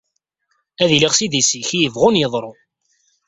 Ad 0.81 0.89
iliɣ 0.95 1.13
s 1.15 1.19
idis-ik 1.25 1.69
i 1.73 1.79
yebɣun 1.79 2.19
yeḍru. 2.21 2.51